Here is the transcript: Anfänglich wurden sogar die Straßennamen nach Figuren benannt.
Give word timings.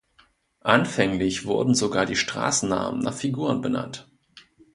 Anfänglich 0.63 1.45
wurden 1.45 1.75
sogar 1.75 2.07
die 2.07 2.15
Straßennamen 2.15 3.01
nach 3.01 3.13
Figuren 3.13 3.61
benannt. 3.61 4.09